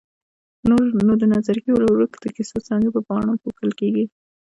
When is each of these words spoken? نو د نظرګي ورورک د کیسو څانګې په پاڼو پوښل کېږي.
نو 1.07 1.13
د 1.21 1.23
نظرګي 1.33 1.71
ورورک 1.73 2.11
د 2.17 2.25
کیسو 2.35 2.57
څانګې 2.67 2.89
په 2.95 3.01
پاڼو 3.07 3.41
پوښل 3.43 3.71
کېږي. 3.79 4.05